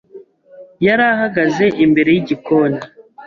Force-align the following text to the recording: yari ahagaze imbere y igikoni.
yari 0.85 1.03
ahagaze 1.13 1.65
imbere 1.83 2.09
y 2.15 2.19
igikoni. 2.21 2.79